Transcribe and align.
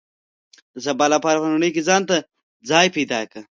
د 0.73 0.75
سبا 0.85 1.05
لپاره 1.13 1.41
په 1.43 1.47
نړۍ 1.53 1.69
کې 1.75 1.81
ځان 1.89 2.01
ته 2.09 2.15
ځای 2.69 2.87
پیدا 2.95 3.19
کړي. 3.31 3.41